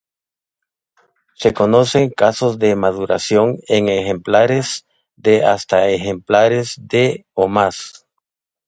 [1.35, 8.07] Se conocen casos de maduración en ejemplares de hasta ejemplares de o más.